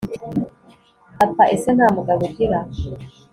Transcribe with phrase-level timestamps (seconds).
[1.17, 2.59] Papa ese ntamugabo ugira